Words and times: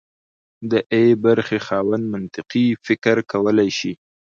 د 0.71 0.73
ای 0.95 1.05
برخې 1.25 1.59
خاوند 1.67 2.03
منطقي 2.13 2.65
فکر 2.85 3.15
کولی 3.31 3.69
شي. 3.77 3.93